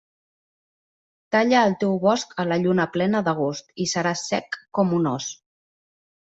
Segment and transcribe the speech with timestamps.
[1.35, 5.33] Talla el teu bosc a la lluna plena d'agost i serà sec com un os.